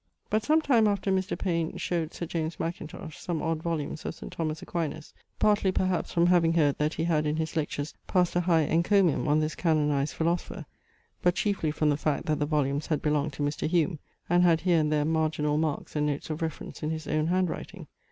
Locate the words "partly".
5.37-5.71